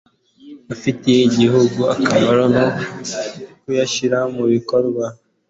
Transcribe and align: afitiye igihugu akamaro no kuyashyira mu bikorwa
afitiye 0.73 1.19
igihugu 1.29 1.79
akamaro 1.95 2.43
no 2.55 2.65
kuyashyira 3.61 4.17
mu 4.35 4.43
bikorwa 4.53 5.03